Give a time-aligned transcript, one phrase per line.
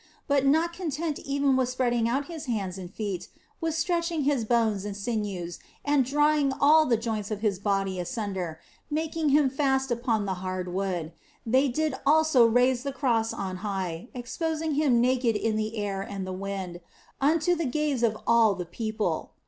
[0.27, 3.27] But not content even with spreading out His hands and feet,
[3.59, 8.59] with stretching His bones and sinews and drawing all the joints of His body asunder,
[8.89, 11.11] making Him fast unto the hard wood,
[11.45, 16.25] they did also raise the Cross on high, exposing Him naked in the air and
[16.25, 16.81] the wind,
[17.21, 19.31] unto the gaze of all 80 THE BLESSED ANGELA people.